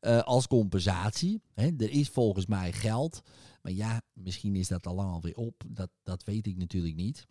[0.00, 1.42] uh, als compensatie.
[1.54, 1.66] Hè.
[1.66, 3.22] Er is volgens mij geld,
[3.62, 7.26] maar ja, misschien is dat al lang alweer op, dat, dat weet ik natuurlijk niet.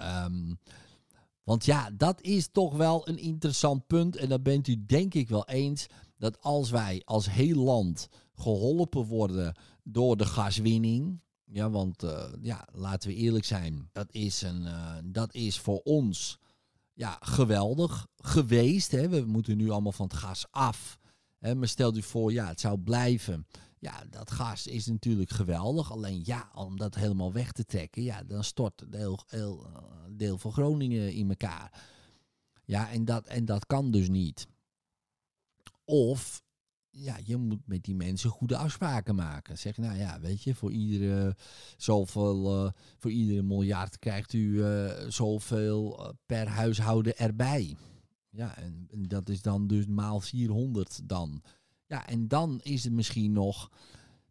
[0.00, 0.58] Um,
[1.44, 5.28] want ja, dat is toch wel een interessant punt en dat bent u denk ik
[5.28, 5.86] wel eens,
[6.18, 12.68] dat als wij als heel land geholpen worden door de gaswinning, ja, want uh, ja,
[12.72, 16.38] laten we eerlijk zijn, dat is, een, uh, dat is voor ons
[16.94, 18.90] ja, geweldig geweest.
[18.90, 19.08] Hè.
[19.08, 20.98] We moeten nu allemaal van het gas af.
[21.38, 21.54] Hè.
[21.54, 23.46] Maar stel u voor, ja, het zou blijven.
[23.82, 25.92] Ja, dat gas is natuurlijk geweldig.
[25.92, 29.76] Alleen ja, om dat helemaal weg te trekken, ja, dan stort een deel, heel, uh,
[30.10, 31.82] deel van Groningen in elkaar.
[32.64, 34.46] Ja, en dat, en dat kan dus niet.
[35.84, 36.42] Of
[36.90, 39.58] ja, je moet met die mensen goede afspraken maken.
[39.58, 41.36] Zeg, nou ja, weet je, voor iedere
[41.76, 47.76] zoveel, uh, voor iedere miljard krijgt u uh, zoveel per huishouden erbij.
[48.30, 51.42] Ja, en, en, dat is dan dus maal 400 dan.
[51.92, 53.70] Ja, en dan is het misschien nog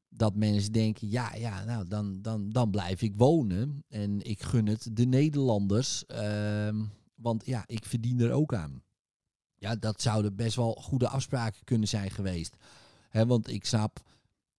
[0.10, 3.84] dat mensen denken, ja, ja, nou, dan, dan, dan blijf ik wonen.
[3.88, 6.84] En ik gun het de Nederlanders, ehm,
[7.16, 8.84] want ja, ik verdien er ook aan.
[9.56, 12.56] Ja, dat zouden best wel goede afspraken kunnen zijn geweest.
[13.10, 14.10] He, want ik snap,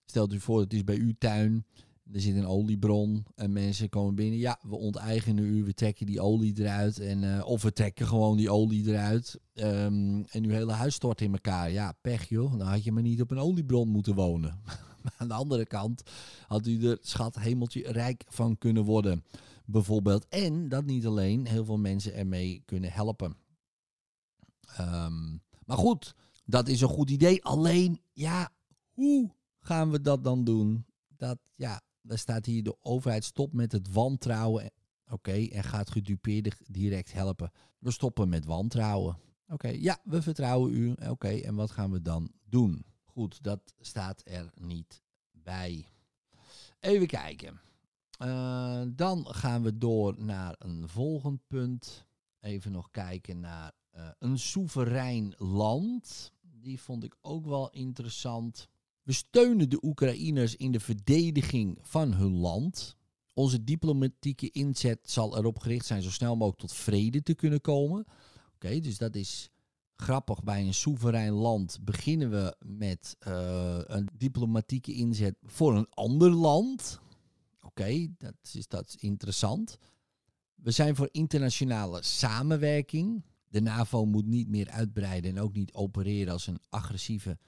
[0.05, 1.67] stelt u voor, het is bij uw tuin.
[2.12, 4.38] Er zit een oliebron en mensen komen binnen.
[4.38, 6.98] Ja, we onteigenen u, we trekken die olie eruit.
[6.98, 9.40] En, uh, of we trekken gewoon die olie eruit.
[9.55, 11.70] Um, en uw hele huis stort in elkaar.
[11.70, 14.61] Ja, pech joh, dan had je maar niet op een oliebron moeten wonen.
[15.18, 16.03] aan de andere kant
[16.46, 19.25] had u er schat hemeltje rijk van kunnen worden.
[19.64, 20.29] Bijvoorbeeld.
[20.29, 23.37] En dat niet alleen heel veel mensen ermee kunnen helpen.
[24.81, 27.44] Um, maar goed, dat is een goed idee.
[27.44, 28.51] Alleen, ja,
[28.90, 30.87] hoe gaan we dat dan doen?
[31.16, 34.71] Dat, ja, daar staat hier de overheid stopt met het wantrouwen.
[35.07, 37.51] Oké, en gaat gedupeerden direct helpen.
[37.79, 39.19] We stoppen met wantrouwen.
[39.49, 40.95] Oké, ja, we vertrouwen u.
[41.09, 42.85] Oké, en wat gaan we dan doen?
[43.05, 45.87] Goed, dat staat er niet bij.
[46.81, 47.61] Even kijken.
[48.23, 52.07] Uh, dan gaan we door naar een volgend punt.
[52.41, 56.33] Even nog kijken naar uh, een soeverein land.
[56.41, 58.69] Die vond ik ook wel interessant.
[59.03, 62.97] We steunen de Oekraïners in de verdediging van hun land.
[63.35, 68.05] Onze diplomatieke inzet zal erop gericht zijn zo snel mogelijk tot vrede te kunnen komen.
[68.55, 69.51] Oké, dus dat is
[69.97, 70.43] grappig.
[70.43, 77.01] Bij een soeverein land beginnen we met uh, een diplomatieke inzet voor een ander land.
[77.61, 79.79] Oké, dat, is, dat is interessant.
[80.55, 83.25] We zijn voor internationale samenwerking.
[83.49, 87.38] De NAVO moet niet meer uitbreiden en ook niet opereren als een agressieve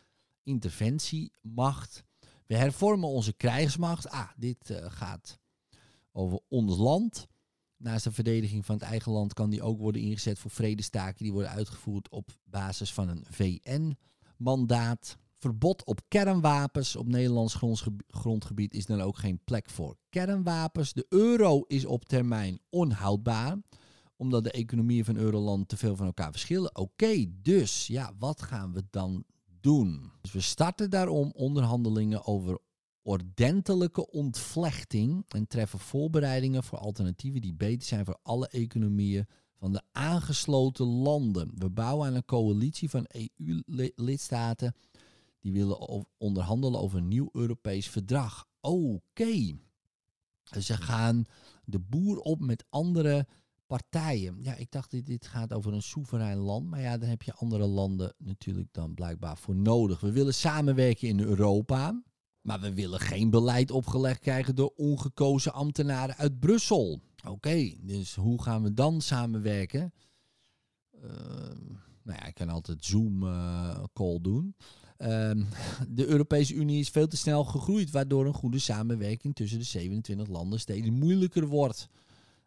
[0.44, 2.04] interventiemacht.
[2.46, 4.08] We hervormen onze krijgsmacht.
[4.08, 5.38] Ah, dit uh, gaat
[6.12, 7.26] over ons land.
[7.76, 11.32] Naast de verdediging van het eigen land kan die ook worden ingezet voor vredestaken die
[11.32, 15.16] worden uitgevoerd op basis van een VN-mandaat.
[15.38, 17.58] Verbod op kernwapens op Nederlands
[18.08, 20.92] grondgebied is dan ook geen plek voor kernwapens.
[20.92, 23.58] De euro is op termijn onhoudbaar
[24.16, 26.76] omdat de economieën van Euroland te veel van elkaar verschillen.
[26.76, 29.24] Oké, dus ja, wat gaan we dan
[29.64, 30.10] doen?
[30.20, 32.58] Dus we starten daarom onderhandelingen over
[33.02, 39.26] ordentelijke ontvlechting en treffen voorbereidingen voor alternatieven die beter zijn voor alle economieën
[39.58, 41.50] van de aangesloten landen.
[41.54, 43.06] We bouwen aan een coalitie van
[43.36, 44.74] EU-lidstaten
[45.40, 48.46] Die willen onderhandelen over een nieuw Europees verdrag.
[48.60, 49.58] Oké.
[50.60, 51.24] Ze gaan
[51.64, 53.26] de boer op met andere
[53.74, 54.36] partijen.
[54.38, 56.70] Ja, ik dacht dit, dit gaat over een soeverein land.
[56.70, 60.00] Maar ja, daar heb je andere landen natuurlijk dan blijkbaar voor nodig.
[60.00, 62.02] We willen samenwerken in Europa.
[62.40, 67.00] Maar we willen geen beleid opgelegd krijgen door ongekozen ambtenaren uit Brussel.
[67.28, 69.92] Oké, dus hoe gaan we dan samenwerken?
[70.94, 71.10] Uh,
[72.02, 74.54] nou ja, ik kan altijd Zoom-call uh, doen.
[74.98, 75.08] Uh,
[75.98, 80.28] de Europese Unie is veel te snel gegroeid, waardoor een goede samenwerking tussen de 27
[80.28, 81.88] landen steeds moeilijker wordt.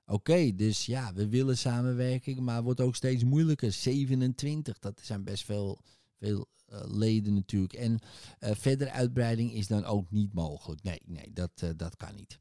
[0.09, 3.71] Oké, dus ja, we willen samenwerking, maar wordt ook steeds moeilijker.
[3.71, 5.81] 27, dat zijn best veel,
[6.19, 7.73] veel uh, leden natuurlijk.
[7.73, 7.99] En
[8.39, 10.83] uh, verdere uitbreiding is dan ook niet mogelijk.
[10.83, 12.39] Nee, nee, dat, uh, dat kan niet.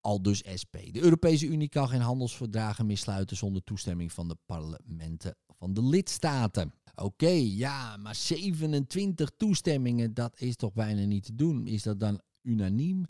[0.00, 0.74] Al dus SP.
[0.92, 5.82] De Europese Unie kan geen handelsverdragen meer sluiten zonder toestemming van de parlementen van de
[5.82, 6.72] lidstaten.
[6.94, 11.66] Oké, ja, maar 27 toestemmingen, dat is toch bijna niet te doen.
[11.66, 13.04] Is dat dan unaniem?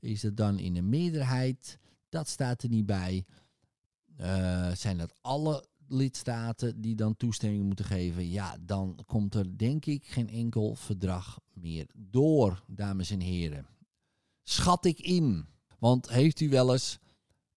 [0.00, 1.78] Is dat dan in een meerderheid?
[2.14, 3.24] Dat staat er niet bij.
[4.20, 8.30] Uh, zijn dat alle lidstaten die dan toestemming moeten geven?
[8.30, 13.66] Ja, dan komt er denk ik geen enkel verdrag meer door, dames en heren.
[14.42, 15.46] Schat ik in.
[15.78, 16.98] Want heeft u wel eens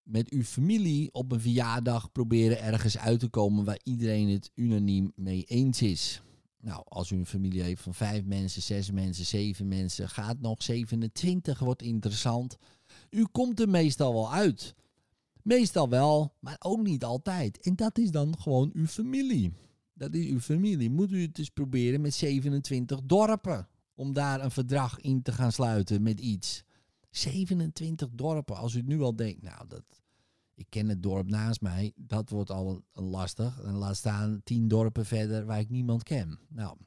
[0.04, 5.12] met uw familie op een verjaardag proberen ergens uit te komen waar iedereen het unaniem
[5.16, 6.22] mee eens is?
[6.60, 10.64] Nou, als u een familie heeft van vijf mensen, zes mensen, zeven mensen, gaat nog
[10.64, 12.58] 27, wordt interessant.
[13.10, 14.76] U komt er meestal wel uit.
[15.42, 17.60] Meestal wel, maar ook niet altijd.
[17.60, 19.54] En dat is dan gewoon uw familie.
[19.94, 20.90] Dat is uw familie.
[20.90, 23.68] Moet u het eens proberen met 27 dorpen.
[23.96, 26.64] Om daar een verdrag in te gaan sluiten met iets.
[27.10, 28.58] 27 dorpen.
[28.58, 29.84] Als u nu al denkt, nou, dat,
[30.54, 31.94] ik ken het dorp naast mij.
[31.96, 33.62] Dat wordt al lastig.
[33.62, 36.40] En laat staan 10 dorpen verder waar ik niemand ken.
[36.50, 36.78] Nou,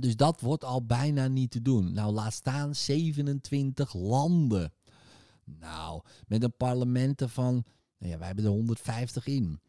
[0.00, 1.92] dus dat wordt al bijna niet te doen.
[1.92, 4.72] Nou, laat staan 27 landen.
[5.60, 7.64] Nou, met een parlementen van,
[7.98, 9.60] nou ja, wij hebben er 150 in.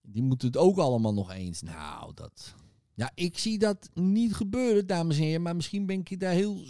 [0.00, 1.62] Die moeten het ook allemaal nog eens.
[1.62, 2.54] Nou, dat.
[2.94, 5.42] Ja, ik zie dat niet gebeuren, dames en heren.
[5.42, 6.64] Maar misschien ben ik daar heel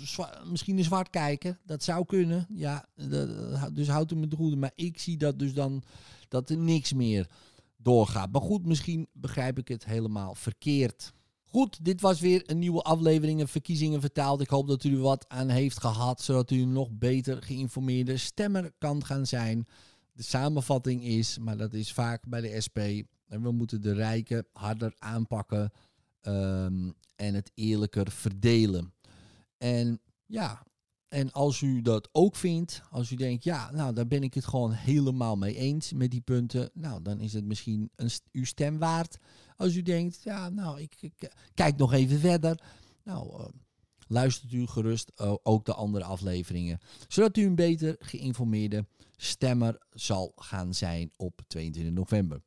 [0.44, 1.58] misschien een zwart kijken.
[1.64, 2.46] Dat zou kunnen.
[2.54, 2.88] Ja,
[3.72, 4.56] dus houdt u me de goede.
[4.56, 5.82] Maar ik zie dat dus dan
[6.28, 7.30] dat er niks meer
[7.76, 8.32] doorgaat.
[8.32, 11.12] Maar goed, misschien begrijp ik het helemaal verkeerd.
[11.56, 14.40] Goed, dit was weer een nieuwe aflevering Verkiezingen vertaald.
[14.40, 18.72] Ik hoop dat u er wat aan heeft gehad, zodat u nog beter geïnformeerde stemmer
[18.78, 19.66] kan gaan zijn.
[20.12, 22.78] De samenvatting is, maar dat is vaak bij de SP,
[23.26, 25.72] en we moeten de rijken harder aanpakken
[26.22, 28.94] um, en het eerlijker verdelen.
[29.58, 30.62] En ja,
[31.08, 34.46] en als u dat ook vindt, als u denkt, ja, nou, daar ben ik het
[34.46, 38.78] gewoon helemaal mee eens met die punten, nou, dan is het misschien een, uw stem
[38.78, 39.18] waard.
[39.56, 42.60] Als u denkt, ja, nou, ik, ik kijk nog even verder.
[43.04, 43.46] Nou, uh,
[44.06, 46.78] luistert u gerust uh, ook de andere afleveringen,
[47.08, 48.86] zodat u een beter geïnformeerde
[49.16, 52.42] stemmer zal gaan zijn op 22 november.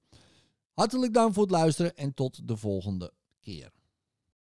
[0.74, 3.72] Hartelijk dank voor het luisteren en tot de volgende keer.